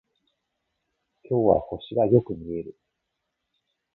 [1.29, 2.75] 今日は星がよく見える